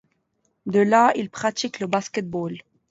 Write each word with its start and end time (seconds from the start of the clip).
De 0.65 0.79
là, 0.79 1.13
il 1.15 1.29
pratique 1.29 1.79
le 1.79 1.85
basket-ball. 1.85 2.57